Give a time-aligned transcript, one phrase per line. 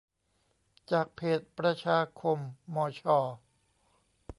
[0.91, 2.37] จากเพจประชาคม
[2.75, 3.17] มอชอ